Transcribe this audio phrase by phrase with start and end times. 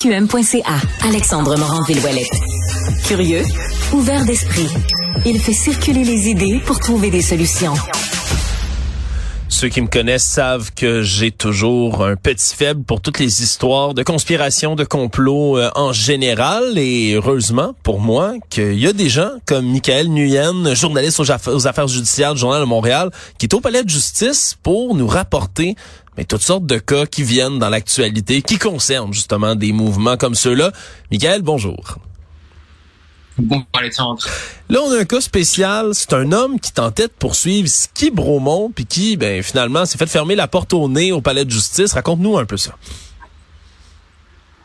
[0.00, 0.76] QM.ca,
[1.08, 2.30] Alexandre Morand-Villouellette.
[3.04, 3.42] Curieux,
[3.92, 4.68] ouvert d'esprit,
[5.26, 7.74] il fait circuler les idées pour trouver des solutions.
[9.50, 13.94] Ceux qui me connaissent savent que j'ai toujours un petit faible pour toutes les histoires
[13.94, 16.76] de conspiration, de complot euh, en général.
[16.76, 21.88] Et heureusement pour moi qu'il y a des gens comme Michael Nguyen, journaliste aux, affaires
[21.88, 25.76] judiciaires du Journal de Montréal, qui est au palais de justice pour nous rapporter
[26.16, 30.34] mais toutes sortes de cas qui viennent dans l'actualité, qui concernent justement des mouvements comme
[30.34, 30.72] ceux-là.
[31.12, 31.98] Michael, bonjour.
[33.38, 33.64] Bon.
[34.68, 35.90] Là, on a un cas spécial.
[35.94, 40.08] C'est un homme qui tentait de poursuivre Ski Bromont, puis qui, ben, finalement, s'est fait
[40.08, 41.92] fermer la porte au nez au palais de justice.
[41.92, 42.76] Raconte-nous un peu ça.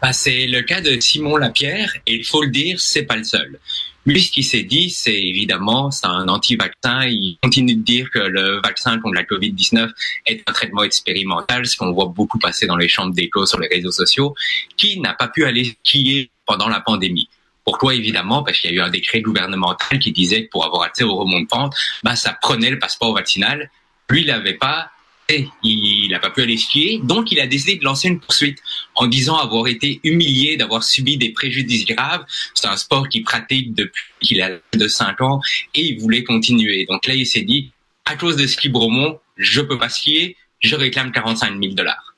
[0.02, 3.24] Ben, c'est le cas de Simon Lapierre, et il faut le dire, c'est pas le
[3.24, 3.60] seul.
[4.06, 7.06] Lui, ce qu'il s'est dit, c'est évidemment, c'est un anti-vaccin.
[7.06, 9.90] Il continue de dire que le vaccin contre la COVID-19
[10.26, 13.70] est un traitement expérimental, ce qu'on voit beaucoup passer dans les chambres d'écho sur les
[13.70, 14.36] réseaux sociaux,
[14.76, 17.30] qui n'a pas pu aller skier pendant la pandémie.
[17.66, 18.44] Pourquoi évidemment?
[18.44, 21.16] Parce qu'il y a eu un décret gouvernemental qui disait que pour avoir accès au
[21.16, 23.70] remont de pente, bah, ça prenait le passeport vaccinal.
[24.10, 24.90] Lui, il l'avait pas
[25.30, 27.00] et il n'a pas pu aller skier.
[27.04, 28.60] Donc, il a décidé de lancer une poursuite
[28.96, 32.26] en disant avoir été humilié, d'avoir subi des préjudices graves.
[32.54, 35.40] C'est un sport qu'il pratique depuis qu'il a de 5 ans
[35.74, 36.86] et il voulait continuer.
[36.86, 37.72] Donc là, il s'est dit,
[38.06, 42.14] à cause de ski Bromont, je peux pas skier, je réclame 45 000 dollars.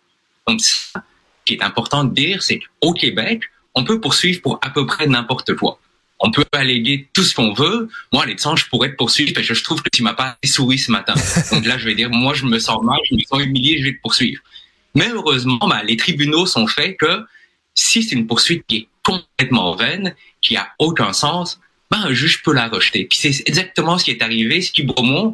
[0.48, 0.94] Donc, ce
[1.46, 3.44] qui est important de dire, c'est qu'au Québec,
[3.76, 5.80] on peut poursuivre pour à peu près n'importe quoi.
[6.20, 7.90] On peut alléguer tout ce qu'on veut.
[8.14, 10.78] Moi, Alexandre, je pourrais te poursuivre parce que je trouve que tu m'as pas souri
[10.78, 11.14] ce matin.
[11.52, 13.84] Donc là, je vais dire, moi, je me sens mal, je me sens humilié, je
[13.84, 14.42] vais te poursuivre.
[14.96, 17.26] Mais heureusement, bah, les tribunaux sont faits que
[17.74, 21.60] si c'est une poursuite qui est complètement vaine, qui a aucun sens,
[21.92, 23.06] ben, un juge peut la rejeter.
[23.06, 24.62] Puis c'est exactement ce qui est arrivé.
[24.62, 25.34] Ce qui Bromont,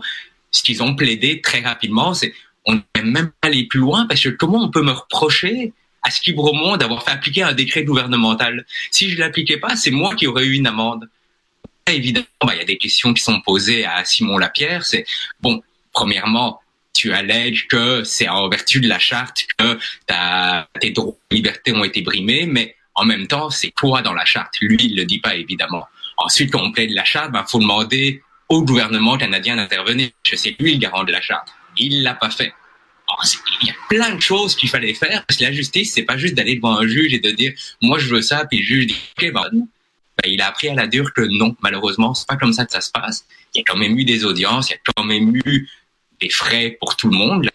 [0.49, 2.33] ce qu'ils ont plaidé très rapidement, c'est
[2.65, 5.73] on ne peut même pas aller plus loin parce que comment on peut me reprocher
[6.03, 8.65] à Ski Bromont d'avoir fait appliquer un décret gouvernemental.
[8.91, 11.09] Si je l'appliquais pas, c'est moi qui aurais eu une amende.
[11.87, 14.85] Évidemment, bah, il y a des questions qui sont posées à Simon Lapierre.
[14.85, 15.05] C'est
[15.41, 15.61] bon,
[15.91, 16.61] premièrement,
[16.93, 19.77] tu allèges que c'est en vertu de la charte que
[20.79, 24.25] tes droits et libertés ont été brimés, mais en même temps, c'est quoi dans la
[24.25, 25.87] charte Lui, il le dit pas évidemment.
[26.17, 30.09] Ensuite, quand on plaide la charte, il bah, faut demander au gouvernement canadien d'intervenir.
[30.23, 31.47] Je sais lui le garant de la charte.
[31.77, 32.53] Il l'a pas fait.
[33.61, 36.17] Il y a plein de choses qu'il fallait faire parce que la justice, c'est pas
[36.17, 38.87] juste d'aller devant un juge et de dire moi je veux ça, puis le juge
[38.87, 42.35] dit ok ben, ben, il a appris à la dure que non, malheureusement, c'est pas
[42.35, 43.25] comme ça que ça se passe.
[43.53, 45.69] Il y a quand même eu des audiences, il y a quand même eu
[46.19, 47.49] des frais pour tout le monde,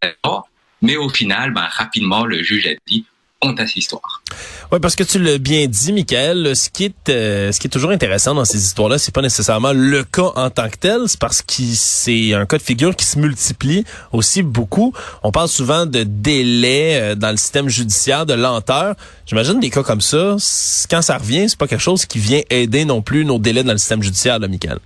[0.82, 3.04] mais au final, ben, rapidement, le juge a dit
[3.42, 4.22] cette histoire.
[4.72, 7.70] Oui, parce que tu l'as bien dit, Michael, ce qui est euh, ce qui est
[7.70, 11.20] toujours intéressant dans ces histoires-là, c'est pas nécessairement le cas en tant que tel, c'est
[11.20, 14.92] parce que c'est un cas de figure qui se multiplie aussi beaucoup.
[15.22, 18.96] On parle souvent de délai euh, dans le système judiciaire, de lenteur.
[19.26, 20.36] J'imagine des cas comme ça,
[20.90, 23.72] quand ça revient, c'est pas quelque chose qui vient aider non plus nos délais dans
[23.72, 24.78] le système judiciaire, là, Michael.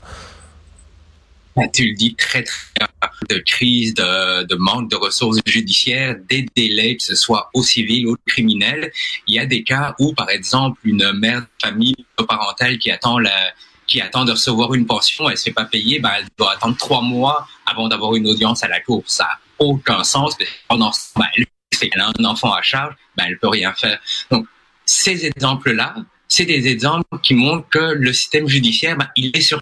[1.56, 2.88] Ben, tu le dis très très bien,
[3.30, 8.06] de crise, de, de, manque de ressources judiciaires, des délais, que ce soit au civil
[8.06, 8.92] ou au criminel.
[9.26, 11.96] Il y a des cas où, par exemple, une mère de famille
[12.28, 13.52] parentale qui attend la,
[13.90, 16.76] qui attend de recevoir une pension, elle se fait pas payer, ben, elle doit attendre
[16.76, 19.02] trois mois avant d'avoir une audience à la cour.
[19.06, 20.36] Ça n'a aucun sens.
[20.68, 23.98] Pendant ben, elle a un enfant à charge, ben, elle peut rien faire.
[24.30, 24.46] Donc,
[24.84, 25.96] ces exemples-là,
[26.28, 29.60] c'est des exemples qui montrent que le système judiciaire, ben, il est sur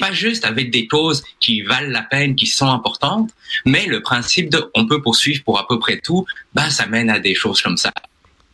[0.00, 3.30] pas juste avec des causes qui valent la peine, qui sont importantes,
[3.64, 7.10] mais le principe de on peut poursuivre pour à peu près tout, ben ça mène
[7.10, 7.92] à des choses comme ça.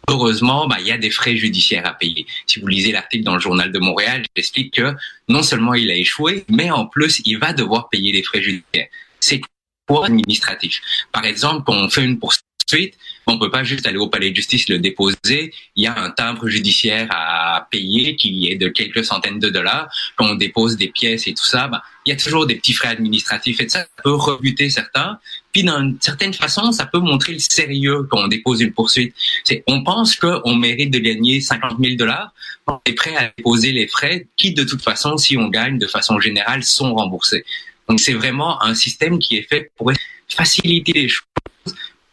[0.09, 2.27] Heureusement, ben, il y a des frais judiciaires à payer.
[2.47, 4.95] Si vous lisez l'article dans le journal de Montréal, j'explique que
[5.29, 8.89] non seulement il a échoué, mais en plus, il va devoir payer des frais judiciaires.
[9.21, 9.41] C'est
[9.87, 10.81] quoi administratif?
[11.13, 14.37] Par exemple, quand on fait une poursuite, On peut pas juste aller au palais de
[14.37, 15.53] justice le déposer.
[15.77, 19.89] Il y a un timbre judiciaire à payer qui est de quelques centaines de dollars.
[20.17, 22.73] Quand on dépose des pièces et tout ça, ben, il y a toujours des petits
[22.73, 25.19] frais administratifs et ça peut rebuter certains.
[25.53, 29.15] Puis d'une certaine façon, ça peut montrer le sérieux quand on dépose une poursuite.
[29.45, 32.33] C'est, on pense qu'on mérite de gagner 50 000 dollars.
[32.67, 35.87] On est prêt à déposer les frais qui, de toute façon, si on gagne de
[35.87, 37.45] façon générale, sont remboursés.
[37.89, 39.93] Donc c'est vraiment un système qui est fait pour
[40.29, 41.27] faciliter les choses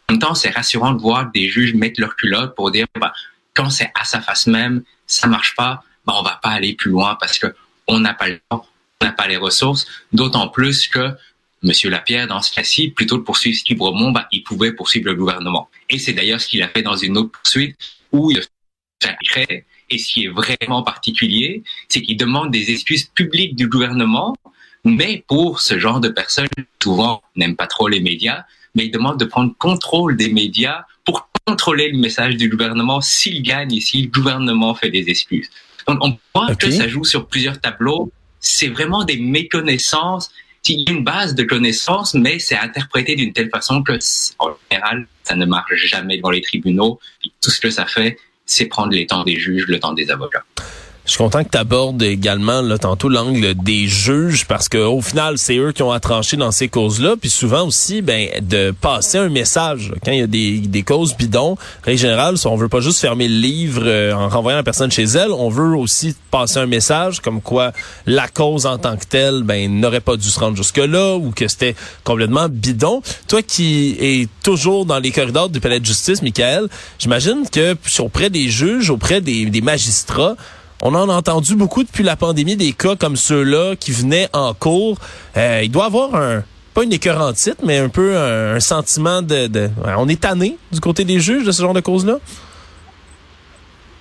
[0.10, 3.14] en même temps, c'est rassurant de voir des juges mettent leur culotte pour dire, bah,
[3.54, 6.90] quand c'est à sa face même, ça marche pas, ben on va pas aller plus
[6.90, 7.54] loin parce que
[7.86, 8.66] on n'a pas le temps,
[9.02, 11.12] on n'a pas les ressources, d'autant plus que
[11.62, 15.70] Monsieur Lapierre, dans ce cas-ci, plutôt que poursuivre Bromont, ben, il pouvait poursuivre le gouvernement.
[15.90, 17.78] Et c'est d'ailleurs ce qu'il a fait dans une autre poursuite
[18.12, 23.06] où il a fait et ce qui est vraiment particulier, c'est qu'il demande des excuses
[23.06, 24.36] publiques du gouvernement,
[24.86, 26.48] mais pour ce genre de personnes,
[26.82, 28.44] souvent n'aiment pas trop les médias,
[28.76, 33.42] mais il demande de prendre contrôle des médias pour contrôler le message du gouvernement s'il
[33.42, 35.50] gagne et si le gouvernement fait des excuses.
[35.88, 38.12] Donc on voit que ça joue sur plusieurs tableaux.
[38.40, 40.32] C'est vraiment des méconnaissances.
[40.68, 43.94] Il y a une base de connaissances, mais c'est interprété d'une telle façon que,
[44.38, 47.00] en général, ça ne marche jamais dans les tribunaux.
[47.42, 50.46] tout ce que ça fait, c'est prendre les temps des juges, le temps des avocats.
[51.10, 55.02] Je suis content que tu abordes également là, tantôt l'angle des juges parce que au
[55.02, 57.16] final, c'est eux qui ont à trancher dans ces causes-là.
[57.20, 59.92] Puis souvent aussi, ben, de passer un message.
[60.06, 61.58] Quand il y a des, des causes bidons,
[61.88, 65.06] en général, on veut pas juste fermer le livre euh, en renvoyant la personne chez
[65.06, 67.72] elle, on veut aussi passer un message comme quoi
[68.06, 71.48] la cause en tant que telle ben, n'aurait pas dû se rendre jusque-là ou que
[71.48, 73.02] c'était complètement bidon.
[73.28, 76.68] Toi qui es toujours dans les corridors du palais de justice, Michael,
[77.00, 80.36] j'imagine que auprès des juges, auprès des, des magistrats,
[80.82, 84.54] on en a entendu beaucoup depuis la pandémie des cas comme ceux-là qui venaient en
[84.54, 84.98] cours.
[85.38, 86.44] Euh, il doit avoir un
[86.74, 91.20] pas une écœurantite, mais un peu un, sentiment de, on est tanné du côté des
[91.20, 92.20] juges de ce genre de causes-là?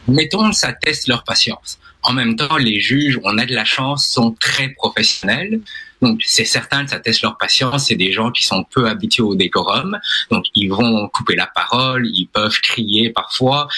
[0.06, 1.78] Mettons, ça teste leur patience.
[2.02, 5.60] En même temps, les juges, on a de la chance, sont très professionnels.
[6.00, 7.86] Donc, c'est certain que ça teste leur patience.
[7.86, 9.98] C'est des gens qui sont peu habitués au décorum.
[10.30, 13.68] Donc, ils vont couper la parole, ils peuvent crier parfois,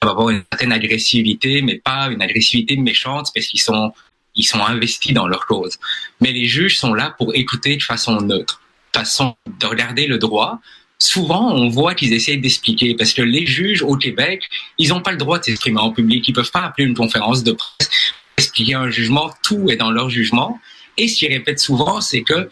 [0.00, 3.92] peuvent avoir une certaine agressivité, mais pas une agressivité méchante parce qu'ils sont,
[4.34, 5.78] ils sont investis dans leur cause.
[6.20, 8.62] Mais les juges sont là pour écouter de façon neutre,
[8.94, 10.58] façon de regarder le droit.
[10.98, 14.48] Souvent, on voit qu'ils essayent d'expliquer parce que les juges au Québec,
[14.78, 16.26] ils n'ont pas le droit de s'exprimer en public.
[16.26, 17.90] Ils peuvent pas appeler une conférence de presse,
[18.36, 19.30] expliquer un jugement.
[19.42, 20.58] Tout est dans leur jugement.
[20.96, 22.50] Et ce qu'ils répètent souvent, c'est que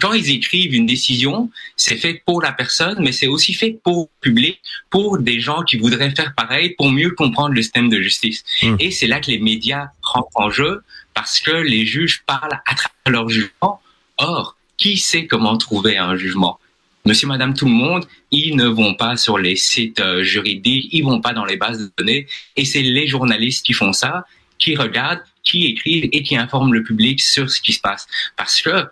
[0.00, 4.10] quand ils écrivent une décision, c'est fait pour la personne, mais c'est aussi fait pour
[4.12, 4.60] le public,
[4.90, 8.44] pour des gens qui voudraient faire pareil, pour mieux comprendre le système de justice.
[8.62, 8.76] Hmm.
[8.78, 10.82] Et c'est là que les médias rentrent en jeu,
[11.14, 13.80] parce que les juges parlent à travers leur jugement.
[14.18, 16.58] Or, qui sait comment trouver un jugement?
[17.04, 21.02] Monsieur, Madame, tout le monde, ils ne vont pas sur les sites euh, juridiques, ils
[21.02, 22.26] vont pas dans les bases de données,
[22.56, 24.24] et c'est les journalistes qui font ça,
[24.58, 28.06] qui regardent, qui écrivent et qui informent le public sur ce qui se passe.
[28.36, 28.86] Parce que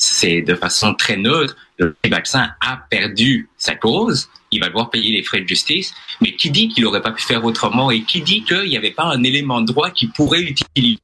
[0.00, 5.12] c'est de façon très neutre, le vaccin a perdu sa cause, il va devoir payer
[5.12, 8.22] les frais de justice, mais qui dit qu'il n'aurait pas pu faire autrement et qui
[8.22, 10.98] dit qu'il n'y avait pas un élément de droit qui pourrait utiliser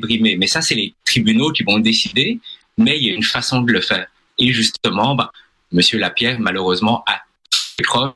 [0.00, 0.36] brimé.
[0.38, 2.40] Mais ça, c'est les tribunaux qui vont décider,
[2.78, 4.06] mais il y a une façon de le faire.
[4.38, 5.30] Et justement, bah,
[5.70, 7.20] Monsieur Lapierre, malheureusement, a
[7.76, 8.14] tout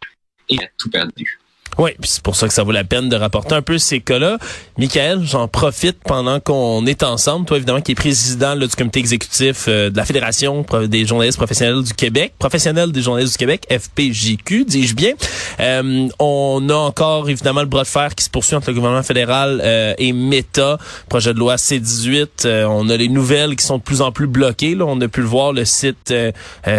[0.49, 1.39] et a tout perdu.
[1.79, 4.39] Oui, c'est pour ça que ça vaut la peine de rapporter un peu ces cas-là.
[4.79, 7.47] Michael, j'en profite pendant qu'on est ensemble.
[7.47, 11.83] Toi, évidemment, qui est président du comité exécutif euh, de la Fédération des journalistes professionnels
[11.83, 15.13] du Québec, professionnels des journalistes du Québec, FPJQ, dis-je bien.
[15.61, 19.03] Euh, on a encore, évidemment, le bras de fer qui se poursuit entre le gouvernement
[19.03, 20.79] fédéral euh, et Meta,
[21.09, 22.67] projet de loi C-18.
[22.67, 24.75] on a les nouvelles qui sont de plus en plus bloquées.
[24.75, 24.85] Là.
[24.87, 26.15] On a pu le voir, le site,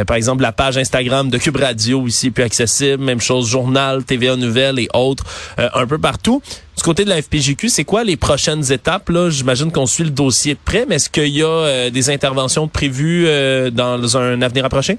[0.08, 3.04] par exemple, la page Instagram de Cube Radio, ici, plus accessible.
[3.04, 5.24] Même chose, journal, TVA Nouvelles autres
[5.60, 6.42] euh, un peu partout.
[6.78, 9.10] Du côté de la FPJQ, c'est quoi les prochaines étapes?
[9.10, 9.30] Là?
[9.30, 12.68] J'imagine qu'on suit le dossier de près, mais est-ce qu'il y a euh, des interventions
[12.68, 14.98] prévues euh, dans un avenir approché?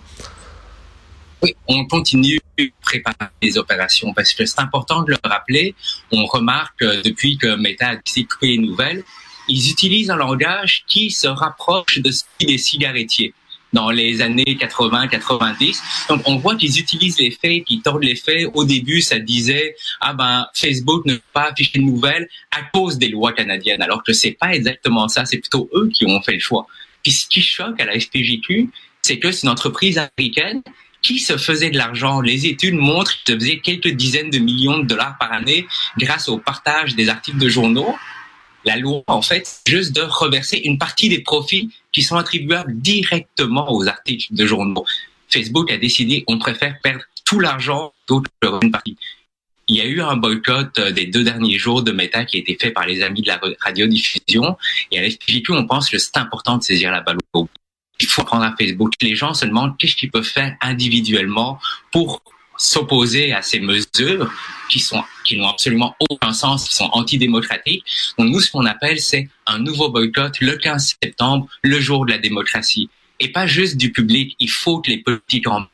[1.42, 5.74] Oui, on continue de préparer les opérations parce que c'est important de le rappeler.
[6.10, 9.04] On remarque depuis que Meta a décidé les nouvelles,
[9.48, 13.34] ils utilisent un langage qui se rapproche de celui des cigarettiers
[13.76, 15.82] dans les années 80-90.
[16.08, 18.48] Donc on voit qu'ils utilisent les faits, qu'ils tordent les faits.
[18.54, 22.96] Au début, ça disait ah ben Facebook ne peut pas afficher de nouvelles à cause
[22.96, 25.26] des lois canadiennes, alors que c'est pas exactement ça.
[25.26, 26.66] C'est plutôt eux qui ont fait le choix.
[27.02, 28.70] Puis ce qui choque à la FPJQ,
[29.02, 30.62] c'est que c'est une entreprise américaine
[31.02, 32.22] qui se faisait de l'argent.
[32.22, 35.66] Les études montrent qu'ils se faisaient quelques dizaines de millions de dollars par année
[35.98, 37.94] grâce au partage des articles de journaux
[38.66, 43.72] la loi, en fait, juste de reverser une partie des profits qui sont attribuables directement
[43.72, 44.84] aux articles de journaux.
[45.30, 48.30] Facebook a décidé, on préfère perdre tout l'argent d'autres
[48.62, 48.98] une partie.
[49.66, 52.40] Il y a eu un boycott euh, des deux derniers jours de Meta qui a
[52.40, 54.58] été fait par les amis de la radiodiffusion.
[54.92, 57.48] Et à l'FPJQ, on pense que c'est important de saisir la balle au
[57.98, 58.92] Il faut prendre à Facebook.
[59.00, 61.58] Les gens se demandent qu'est-ce qu'ils peuvent faire individuellement
[61.92, 62.20] pour
[62.58, 64.30] s'opposer à ces mesures
[64.68, 67.84] qui sont qui n'ont absolument aucun sens, qui sont antidémocratiques.
[68.16, 72.12] Donc nous, ce qu'on appelle, c'est un nouveau boycott le 15 septembre, le jour de
[72.12, 72.88] la démocratie.
[73.18, 74.36] Et pas juste du public.
[74.38, 75.66] Il faut que les politiques en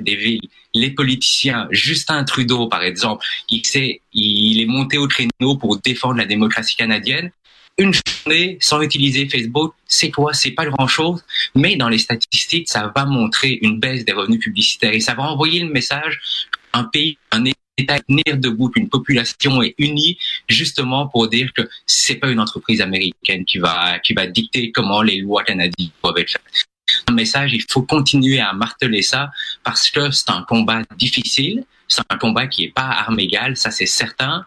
[0.00, 5.56] des villes, les politiciens, Justin Trudeau par exemple, il, sait, il est monté au créneau
[5.58, 7.30] pour défendre la démocratie canadienne.
[7.78, 10.32] Une journée sans utiliser Facebook, c'est quoi?
[10.32, 11.22] C'est pas grand-chose,
[11.54, 15.24] mais dans les statistiques, ça va montrer une baisse des revenus publicitaires et ça va
[15.24, 16.18] envoyer le message
[16.72, 17.44] un pays, un
[17.78, 20.18] État debout, une population est unie
[20.48, 25.02] justement pour dire que c'est pas une entreprise américaine qui va qui va dicter comment
[25.02, 26.66] les lois canadiennes doivent être faites.
[27.08, 29.30] Un message, il faut continuer à marteler ça
[29.62, 33.70] parce que c'est un combat difficile, c'est un combat qui est pas arme égale, ça
[33.70, 34.46] c'est certain,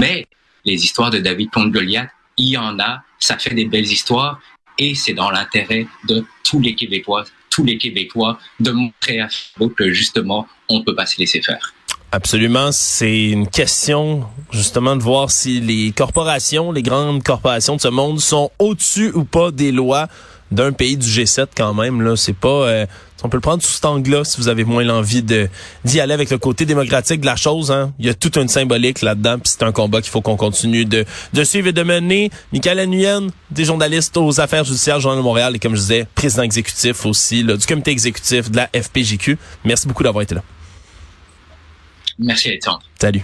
[0.00, 0.26] mais
[0.64, 4.40] les histoires de David contre Goliath, il y en a, ça fait des belles histoires
[4.78, 9.74] et c'est dans l'intérêt de tous les Québécois, tous les Québécois de montrer à Facebook
[9.76, 11.72] que justement on peut pas se laisser faire.
[12.12, 17.88] Absolument, c'est une question justement de voir si les corporations, les grandes corporations de ce
[17.88, 20.08] monde sont au-dessus ou pas des lois
[20.50, 22.02] d'un pays du G7 quand même.
[22.02, 22.48] Là, c'est pas.
[22.48, 22.86] Euh,
[23.24, 25.48] on peut le prendre sous cet angle-là si vous avez moins l'envie de
[25.84, 27.72] d'y aller avec le côté démocratique de la chose.
[27.72, 27.92] Hein.
[27.98, 30.84] Il y a toute une symbolique là-dedans, puis c'est un combat qu'il faut qu'on continue
[30.84, 32.30] de, de suivre et de mener.
[32.52, 36.42] Michael Nguyen, des journalistes aux affaires judiciaires, Journal de Montréal, et comme je disais, président
[36.42, 39.38] exécutif aussi là, du comité exécutif de la FPJQ.
[39.64, 40.42] Merci beaucoup d'avoir été là.
[42.18, 42.82] Merci Alexandre.
[43.00, 43.22] Salut.